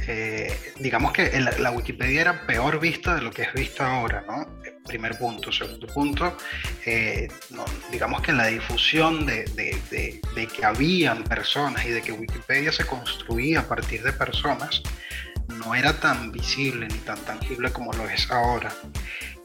[0.08, 4.60] Eh, digamos que la Wikipedia era peor vista de lo que es vista ahora, ¿no?
[4.86, 5.52] Primer punto.
[5.52, 6.38] Segundo punto,
[6.86, 7.30] eh,
[7.92, 13.62] digamos que la difusión de, de, que habían personas y de que Wikipedia se construía
[13.62, 14.82] a partir de personas
[15.66, 18.74] no era tan visible ni tan tangible como lo es ahora.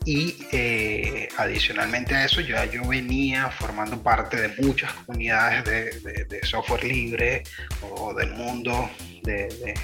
[0.04, 6.84] y eh, adicionalmente a eso, ya yo venía formando parte de muchas comunidades de, software
[6.84, 7.42] libre
[7.82, 8.90] o del mundo
[9.22, 9.74] de,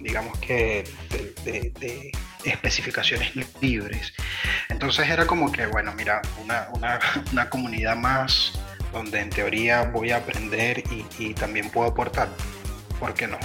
[0.00, 0.84] digamos que,
[1.44, 2.12] de,
[2.44, 4.12] especificaciones libres.
[4.68, 6.68] Entonces era como que, bueno, mira, una,
[7.32, 8.52] una, comunidad más
[8.92, 12.28] donde en teoría voy a aprender y, y también puedo aportar.
[12.98, 13.38] ¿Por qué no?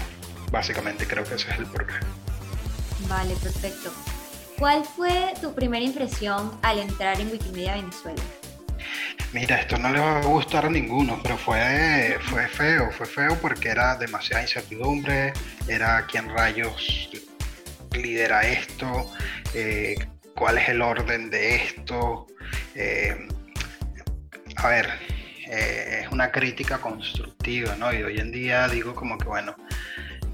[0.52, 2.00] Básicamente creo que ese es el problema.
[3.10, 3.92] Vale, perfecto.
[4.58, 8.22] ¿Cuál fue tu primera impresión al entrar en Wikimedia Venezuela?
[9.34, 13.38] Mira, esto no le va a gustar a ninguno, pero fue, fue feo, fue feo
[13.42, 15.34] porque era demasiada incertidumbre,
[15.68, 17.10] era quién rayos
[17.92, 19.12] lidera esto,
[19.54, 19.96] eh,
[20.36, 22.28] cuál es el orden de esto.
[22.76, 23.28] Eh,
[24.58, 24.90] a ver,
[25.50, 27.94] eh, es una crítica constructiva, ¿no?
[27.94, 29.56] Y hoy en día digo como que, bueno,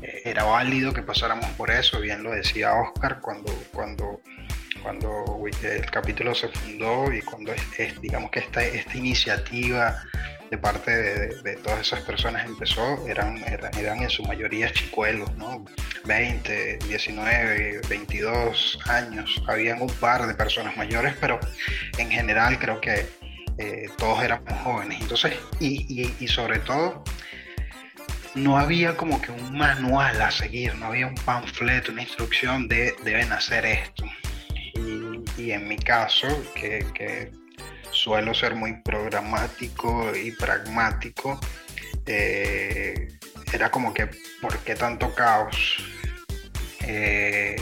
[0.01, 4.21] era válido que pasáramos por eso, bien lo decía Oscar cuando, cuando,
[4.81, 5.25] cuando
[5.63, 10.03] el capítulo se fundó y cuando es, digamos que esta, esta iniciativa
[10.49, 10.91] de parte
[11.43, 15.63] de, todas esas personas empezó, eran, eran, en su mayoría chicuelos, ¿no?
[16.05, 21.39] 20, 19, 22 años, habían un par de personas mayores, pero
[21.97, 23.05] en general creo que
[23.59, 25.01] eh, todos éramos jóvenes.
[25.01, 27.03] Entonces, y, y sobre todo,
[28.35, 32.95] no había como que un manual a seguir, no había un panfleto, una instrucción de
[33.03, 34.05] deben hacer esto.
[35.39, 37.31] Y, en mi caso, que,
[37.91, 41.39] suelo ser muy programático y pragmático,
[42.05, 43.07] eh,
[43.51, 44.09] era como que,
[44.41, 45.77] ¿por qué tanto caos?
[46.85, 47.55] Eh,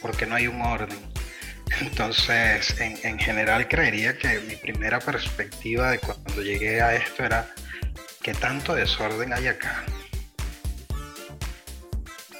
[0.00, 0.98] ¿Por qué no hay un orden?
[1.80, 7.48] Entonces, en, en general creería que mi primera perspectiva de cuando llegué a esto era
[8.22, 9.82] ¿Qué tanto desorden hay acá?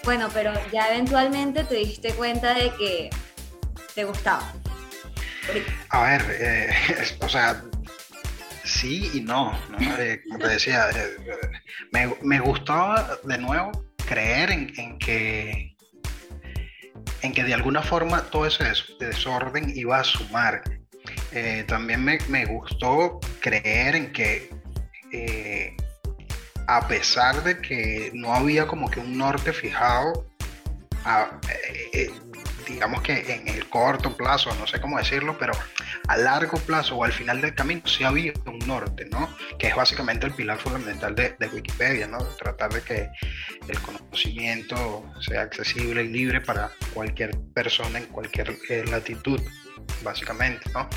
[0.05, 3.11] Bueno, pero ya eventualmente te diste cuenta de que
[3.95, 4.53] te gustaba.
[5.91, 6.71] A ver, eh,
[7.21, 7.63] o sea,
[8.65, 9.59] sí y no.
[9.99, 13.73] Eh, como te decía, eh, me, gustaba de nuevo
[14.07, 15.77] creer en, que
[17.23, 18.65] en que de alguna forma todo ese
[18.99, 20.63] desorden iba a sumar.
[21.67, 24.51] también me, me, gustó creer en que
[25.13, 25.77] eh,
[26.67, 30.27] a pesar de que no había como que un norte fijado,
[31.07, 32.11] eh, eh,
[32.67, 35.53] digamos que en el corto plazo, no sé cómo decirlo, pero
[36.09, 39.29] a largo plazo o al final del camino sí había un norte, ¿no?
[39.59, 42.19] Que es básicamente el pilar fundamental de, de Wikipedia, ¿no?
[42.19, 43.09] Tratar de que
[43.69, 49.41] el conocimiento sea accesible y libre para cualquier persona en cualquier latitud
[50.03, 50.89] básicamente, ¿no?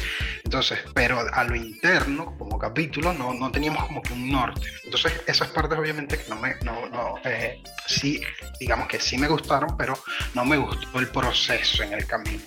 [0.43, 4.67] Entonces, pero a lo interno, como capítulo, no, no teníamos como que un norte.
[4.83, 8.21] Entonces, esas partes obviamente que no me, no, no, eh, sí,
[8.59, 9.97] digamos que sí me gustaron, pero
[10.33, 12.41] no me gustó el proceso en el camino.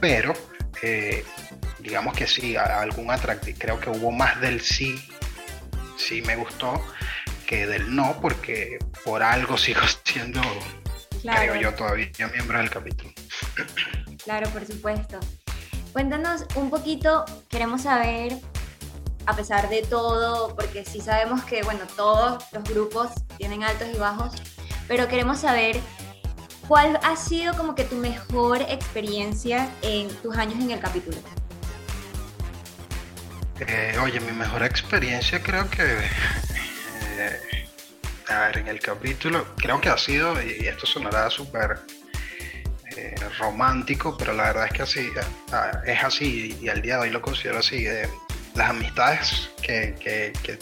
[0.00, 0.32] Pero,
[0.82, 1.24] eh,
[1.78, 5.00] digamos que sí, algún atractivo, creo que hubo más del sí,
[5.96, 6.82] sí me gustó,
[7.46, 10.40] que del no, porque por algo sigo siendo,
[11.22, 13.12] creo yo, todavía miembro del capítulo.
[14.24, 15.20] Claro, por supuesto.
[15.96, 18.34] Cuéntanos un poquito, queremos saber,
[19.24, 23.96] a pesar de todo, porque sí sabemos que, bueno, todos los grupos tienen altos y
[23.96, 24.34] bajos,
[24.88, 25.80] pero queremos saber
[26.68, 31.16] cuál ha sido como que tu mejor experiencia en tus años en el capítulo.
[33.60, 35.96] Eh, oye, mi mejor experiencia creo que,
[37.16, 37.68] eh,
[38.28, 41.80] a ver, en el capítulo, creo que ha sido, y esto sonará súper
[42.96, 45.10] eh, romántico, pero la verdad es que así
[45.84, 47.86] es así y al día de hoy lo considero así.
[47.86, 48.08] Eh,
[48.54, 50.58] las amistades que, que,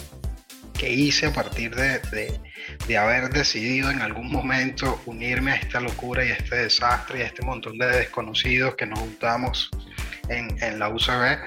[0.86, 2.00] hice a partir de,
[2.86, 7.22] de, haber decidido en algún momento unirme a esta locura y a este desastre y
[7.22, 9.70] a este montón de desconocidos que nos juntamos
[10.28, 11.38] en, en la UCB,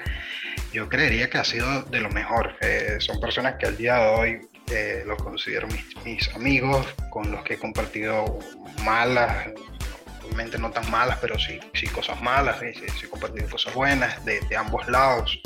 [0.72, 2.56] yo creería que ha sido de lo mejor.
[2.62, 4.40] Eh, son personas que al día de hoy
[5.06, 8.38] los considero mis, mis, amigos, con los que he compartido
[8.84, 9.48] malas,
[10.58, 14.88] no tan malas, pero sí, sí cosas malas, sí, sí, compartido cosas buenas de, ambos
[14.88, 15.40] lados.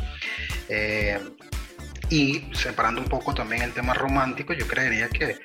[0.68, 1.18] Eh,
[2.08, 5.38] y separando un poco también el tema romántico, yo creería que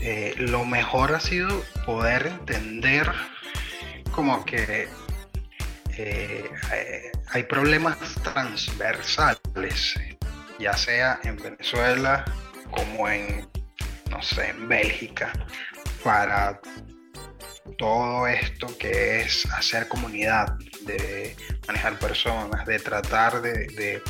[0.00, 3.10] eh, lo mejor ha sido poder entender
[4.10, 4.88] como que
[5.96, 6.50] eh,
[7.30, 9.94] hay problemas transversales,
[10.58, 12.24] ya sea en Venezuela
[12.70, 13.48] como en,
[14.10, 15.32] no sé, en Bélgica,
[16.02, 16.60] para
[17.78, 21.34] todo esto que es hacer comunidad, de
[21.66, 24.02] manejar personas, de tratar de,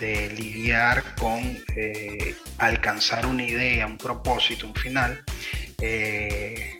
[0.00, 1.40] lidiar con
[1.76, 5.22] eh, alcanzar una idea, un propósito, un final,
[5.82, 6.78] eh,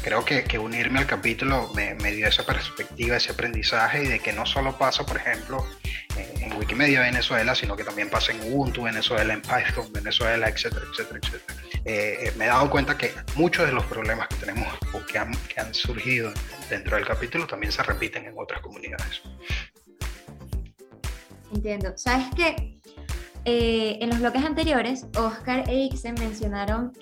[0.00, 4.20] creo que, que unirme al capítulo me, me, dio esa perspectiva, ese aprendizaje y de
[4.20, 5.66] que no solo pasa, por ejemplo,
[6.16, 11.20] en Wikimedia Venezuela, sino que también pasa en Ubuntu Venezuela, en Python Venezuela, etcétera, etcétera,
[11.22, 11.71] etcétera.
[11.84, 15.32] Eh, me he dado cuenta que muchos de los problemas que tenemos o que han,
[15.48, 16.32] que han surgido
[16.70, 19.22] dentro del capítulo también se repiten en otras comunidades.
[21.52, 21.92] Entiendo.
[21.96, 22.80] ¿Sabes qué?
[23.44, 26.92] Eh, en los bloques anteriores, Oscar e Ixen mencionaron,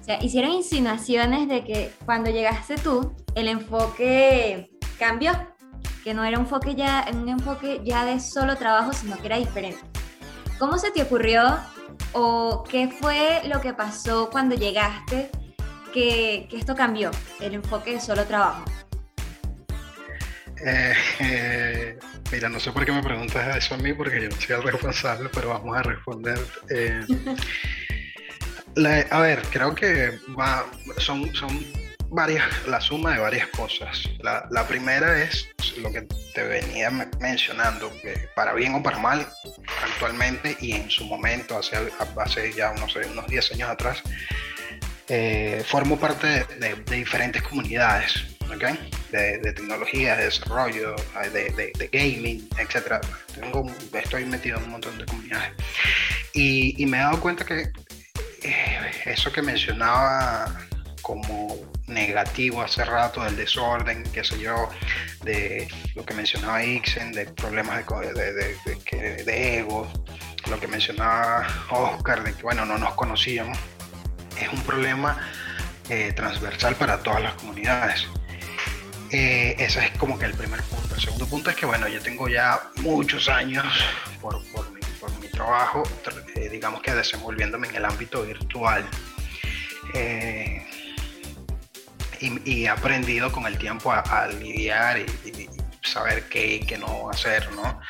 [0.00, 5.32] o sea, hicieron insinuaciones de que cuando llegaste tú, el enfoque cambió,
[6.02, 9.36] que no era un enfoque ya, un enfoque ya de solo trabajo, sino que era
[9.36, 9.80] diferente.
[10.58, 11.58] ¿Cómo se te ocurrió
[12.12, 15.30] o qué fue lo que pasó cuando llegaste
[15.92, 17.10] que, que esto cambió,
[17.40, 18.64] el enfoque de solo trabajo?
[20.64, 21.98] Eh, eh,
[22.30, 24.62] mira, no sé por qué me preguntas eso a mí, porque yo no soy el
[24.62, 26.38] responsable, pero vamos a responder.
[26.70, 27.00] Eh,
[29.10, 30.64] a ver, creo que va,
[30.98, 31.58] son, son
[32.12, 34.08] varias, la suma de varias cosas.
[34.20, 35.48] La, la, primera es
[35.78, 36.02] lo que
[36.34, 39.26] te venía mencionando, que para bien o para mal,
[39.82, 41.76] actualmente y en su momento, hace,
[42.16, 44.02] hace ya unos, unos 10 años atrás,
[45.08, 46.26] eh, formo parte
[46.58, 48.14] de, de, diferentes comunidades,
[48.54, 48.78] ¿okay?
[49.10, 50.94] de, de, tecnología, de desarrollo,
[51.32, 53.04] de, de gaming, etc.
[53.34, 55.52] Tengo, estoy metido en un montón de comunidades.
[56.34, 57.72] Y, y me he dado cuenta que
[58.42, 60.54] eh, eso que mencionaba
[61.02, 64.68] como negativo hace rato del desorden, qué sé yo,
[65.22, 69.90] de lo que mencionaba Ixen, de problemas de, ego,
[70.50, 73.58] lo que mencionaba Oscar, de que bueno, no nos conocíamos,
[74.40, 75.18] es un problema
[75.88, 78.06] eh, transversal para todas las comunidades.
[79.12, 80.94] Eh, ese es como que el primer punto.
[80.94, 83.66] El segundo punto es que bueno, yo tengo ya muchos años
[84.22, 85.82] por, por mi, trabajo,
[86.34, 88.88] eh, digamos que desenvolviéndome en el ámbito virtual.
[89.92, 90.64] Eh,
[92.22, 95.48] y, aprendido con el tiempo a, lidiar y,
[95.82, 97.80] saber qué y qué no hacer, ¿no?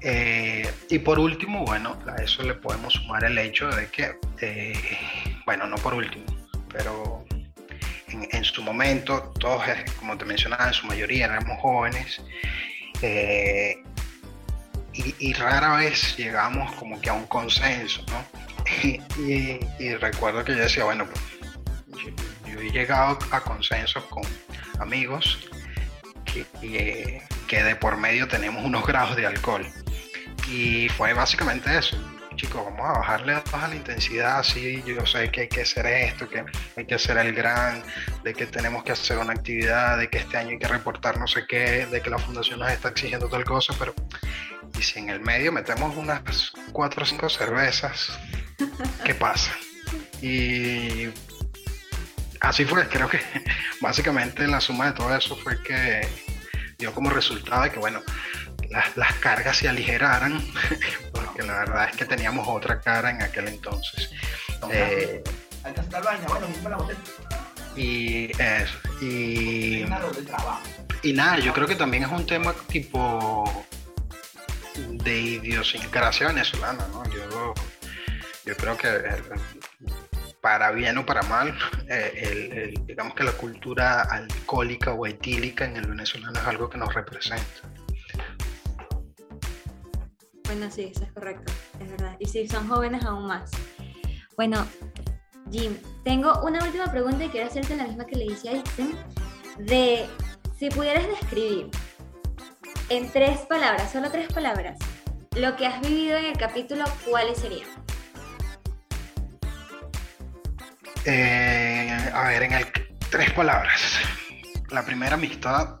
[0.00, 4.98] Eh, y por último, bueno, a eso le podemos sumar el hecho de que, eh,
[5.44, 6.24] bueno, no por último,
[6.72, 7.24] pero
[8.08, 9.62] en, su momento, todos,
[9.98, 12.22] como te mencionaba, en su mayoría éramos jóvenes.
[13.02, 13.82] Eh,
[14.94, 18.24] y, y, rara vez llegamos como que a un consenso, ¿no?
[18.82, 21.20] y, y, recuerdo que yo decía, bueno, pues
[22.58, 24.22] he llegado a consensos con
[24.80, 25.48] amigos
[26.24, 29.66] que, que, que, de por medio tenemos unos grados de alcohol.
[30.50, 31.96] Y fue básicamente eso.
[32.36, 36.28] Chicos, vamos a bajarle a la intensidad, sí, yo sé que hay que hacer esto,
[36.28, 36.44] que
[36.76, 37.82] hay que hacer el gran,
[38.22, 41.26] de que tenemos que hacer una actividad, de que este año hay que reportar no
[41.26, 43.92] sé qué, de que la fundación nos está exigiendo tal cosa, pero
[44.78, 48.16] y si en el medio metemos unas cuatro o cinco cervezas,
[49.04, 49.50] ¿qué pasa?
[50.22, 51.08] Y
[52.40, 53.20] así fue, creo que
[53.80, 56.06] básicamente la suma de todo eso fue que
[56.78, 58.00] dio como resultado de que, bueno,
[58.70, 60.44] las, las cargas se aligeraran,
[61.12, 64.10] porque la verdad es que teníamos otra cara en aquel entonces.
[64.70, 65.22] Eh,
[67.76, 69.84] y eso, y,
[71.02, 73.66] y nada, yo creo que también es un tema tipo
[74.76, 77.04] de idiosincrasia venezolana, ¿no?
[77.10, 77.54] Yo,
[78.44, 78.88] yo creo que
[80.40, 81.56] para bien o para mal,
[81.88, 86.78] eh, el, digamos que la cultura alcohólica o etílica en el venezolano es algo que
[86.78, 87.44] nos representa.
[90.44, 92.16] Bueno, sí, eso es correcto, es verdad.
[92.18, 93.50] Y si son jóvenes, aún más.
[94.36, 94.66] Bueno,
[95.50, 98.96] Jim, tengo una última pregunta y quiero hacerte la misma que le hice a Ixen,
[99.58, 100.06] de
[100.58, 101.70] si pudieras describir
[102.88, 104.78] en tres palabras, solo tres palabras,
[105.36, 107.68] lo que has vivido en el capítulo, ¿cuáles serían?
[111.10, 112.66] Eh, a ver, en el
[113.10, 113.98] tres palabras.
[114.68, 115.76] La primera amistad,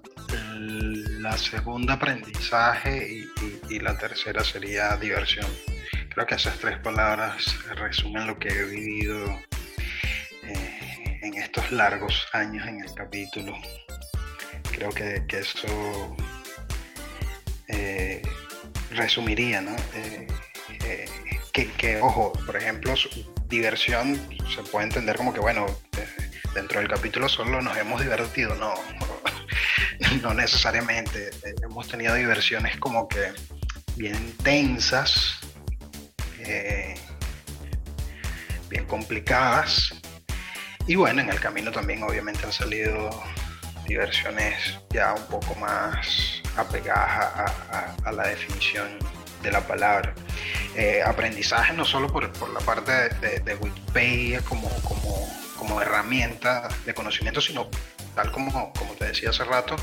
[0.56, 5.46] la segunda aprendizaje y, y, la tercera sería diversión.
[6.08, 9.38] Creo que esas tres palabras resumen lo que he vivido
[10.44, 13.54] eh, en estos largos años en el capítulo.
[14.72, 16.16] Creo que, que eso
[17.66, 18.22] eh,
[18.92, 19.76] resumiría, ¿no?
[19.94, 20.26] Eh,
[21.52, 22.94] que, que, ojo, por ejemplo,
[23.48, 24.20] diversión
[24.54, 25.66] se puede entender como que, bueno,
[26.54, 28.74] dentro del capítulo solo nos hemos divertido, no,
[30.22, 31.30] no necesariamente.
[31.62, 33.32] Hemos tenido diversiones como que
[33.96, 35.38] bien tensas,
[36.40, 36.94] eh,
[38.68, 39.94] bien complicadas.
[40.86, 43.10] Y bueno, en el camino también obviamente han salido
[43.86, 47.52] diversiones ya un poco más apegadas
[48.04, 48.98] a la definición
[49.42, 50.14] de la palabra.
[50.80, 55.82] Eh, aprendizaje no solo por, por la parte de, de, de, Wikipedia como, como, como
[55.82, 57.68] herramienta de conocimiento, sino
[58.14, 59.74] tal como, como te decía hace rato,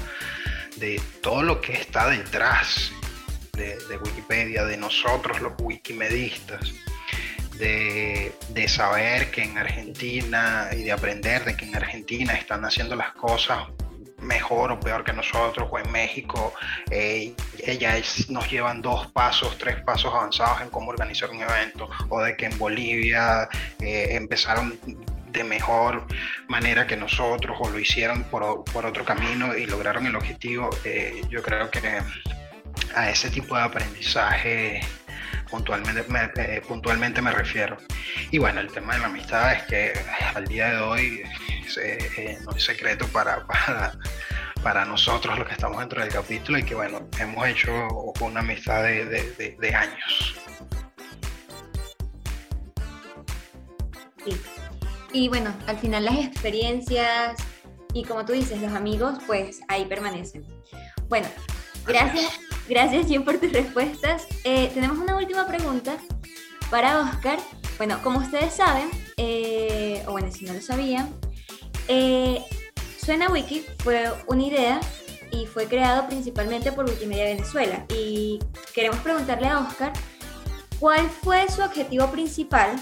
[0.77, 2.93] de todo lo que está detrás
[3.57, 6.71] de, Wikipedia, de nosotros los wikimedistas,
[7.57, 12.95] de, de, saber que en Argentina y de aprender de que en Argentina están haciendo
[12.95, 13.67] las cosas
[14.25, 16.53] mejor o peor que nosotros, o en México
[16.91, 17.33] eh,
[17.65, 22.35] ellas nos llevan dos pasos, tres pasos avanzados en cómo organizar un evento, o de
[22.35, 23.47] que en Bolivia
[23.79, 24.77] eh, empezaron
[25.31, 26.05] de mejor
[26.47, 31.21] manera que nosotros o lo hicieron por, por otro camino y lograron el objetivo, eh,
[31.29, 32.01] yo creo que
[32.95, 34.81] a ese tipo de aprendizaje
[35.49, 37.77] puntualmente me, eh, puntualmente me refiero.
[38.31, 39.93] Y bueno, el tema de la amistad es que
[40.33, 41.23] al día de hoy
[41.81, 43.97] eh, no es secreto para, para,
[44.63, 47.71] para, nosotros los que estamos dentro del capítulo y que bueno, hemos hecho
[48.21, 50.35] una amistad de, de, de años.
[54.25, 54.41] Sí.
[55.13, 57.35] Y bueno, al final las experiencias
[57.95, 60.45] y como tú dices, los amigos, pues ahí permanecen.
[61.07, 61.29] Bueno,
[61.87, 62.37] gracias,
[62.67, 64.27] gracias Jim por tus respuestas.
[64.43, 65.97] Eh, tenemos una última pregunta
[66.69, 67.39] para Oscar.
[67.77, 71.13] Bueno, como ustedes saben, eh, o bueno, si no lo sabían,
[71.87, 72.41] eh,
[72.97, 74.79] Suena Wiki fue una idea
[75.31, 77.85] y fue creado principalmente por Wikimedia Venezuela.
[77.89, 78.39] Y
[78.73, 79.93] queremos preguntarle a Oscar
[80.79, 82.75] cuál fue su objetivo principal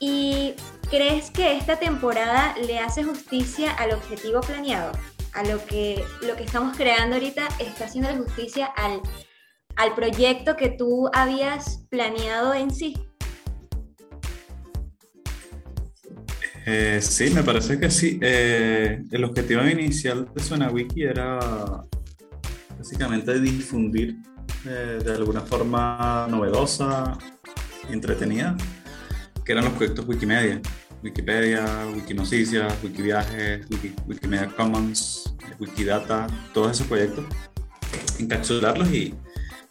[0.00, 0.54] y
[0.92, 4.92] ¿Crees que esta temporada le hace justicia al objetivo planeado?
[5.32, 9.00] A lo que, lo que estamos creando ahorita está haciendo justicia al,
[9.76, 12.94] al proyecto que tú habías planeado en sí.
[16.64, 18.18] Eh, sí, me parece que sí.
[18.22, 21.40] Eh, el objetivo inicial de SuenaWiki era
[22.78, 24.16] básicamente difundir
[24.64, 27.18] eh, de alguna forma novedosa,
[27.90, 28.56] entretenida,
[29.44, 30.60] que eran los proyectos Wikimedia.
[31.02, 31.64] Wikipedia,
[31.96, 35.21] Wikinoticias, Wikiviajes, Wiki, Wikimedia Commons,
[35.58, 37.24] Wikidata, todos esos proyectos,
[38.18, 39.14] encapsularlos y,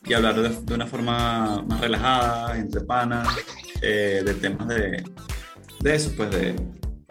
[0.05, 3.27] y hablar de, una forma más relajada, entre panas,
[3.81, 5.03] eh, de temas de,
[5.79, 6.55] de eso, pues de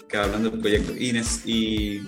[0.09, 2.03] que hablan del proyecto Ines y,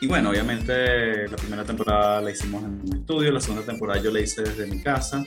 [0.00, 4.10] y bueno, obviamente la primera temporada la hicimos en un estudio, la segunda temporada yo
[4.10, 5.24] la hice desde mi casa.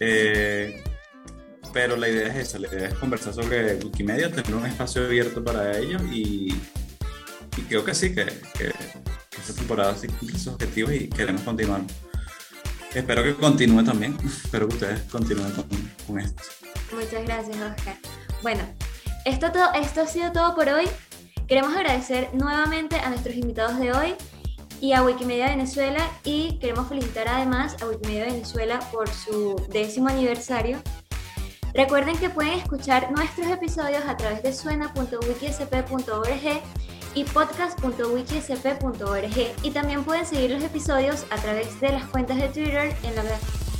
[0.00, 0.82] Eh,
[1.72, 5.44] pero la idea es esa, la idea es conversar sobre Wikimedia, tener un espacio abierto
[5.44, 6.54] para ellos y,
[7.68, 8.72] creo que sí, que, que,
[9.40, 11.82] esta temporada sí cumple sus objetivos y queremos continuar.
[12.94, 15.52] Espero que continúe también, espero que ustedes continúen
[16.06, 16.42] con, esto.
[16.92, 17.96] Muchas gracias, Oscar.
[18.42, 18.62] Bueno,
[19.24, 20.86] esto, todo, esto ha sido todo por hoy.
[21.46, 24.14] Queremos agradecer nuevamente a nuestros invitados de hoy
[24.80, 30.80] y a Wikimedia Venezuela y queremos felicitar además a Wikimedia Venezuela por su décimo aniversario
[31.74, 36.62] Recuerden que pueden escuchar nuestros episodios a través de suena.wikisp.org
[37.14, 42.94] y podcast.wikisp.org y también pueden seguir los episodios a través de las cuentas de Twitter
[43.02, 43.22] en la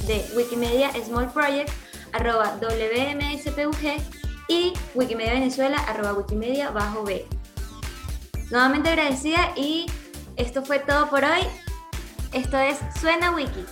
[0.06, 1.70] de Wikimedia Small Project
[2.12, 4.00] arroba WMSPUG
[4.48, 7.26] y Wikimedia Venezuela arroba Wikimedia bajo B.
[8.50, 9.84] Nuevamente agradecida y
[10.36, 11.42] esto fue todo por hoy.
[12.32, 13.66] Esto es Suena Wiki.